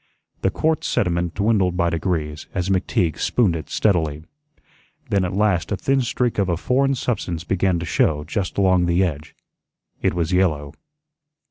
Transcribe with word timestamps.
The 0.41 0.49
quartz 0.49 0.87
sediment 0.87 1.35
dwindled 1.35 1.77
by 1.77 1.91
degrees 1.91 2.47
as 2.55 2.69
McTeague 2.69 3.19
spooned 3.19 3.55
it 3.55 3.69
steadily. 3.69 4.23
Then 5.11 5.23
at 5.23 5.35
last 5.35 5.71
a 5.71 5.77
thin 5.77 6.01
streak 6.01 6.39
of 6.39 6.49
a 6.49 6.57
foreign 6.57 6.95
substance 6.95 7.43
began 7.43 7.77
to 7.77 7.85
show 7.85 8.23
just 8.23 8.57
along 8.57 8.87
the 8.87 9.03
edge. 9.03 9.35
It 10.01 10.15
was 10.15 10.33
yellow. 10.33 10.73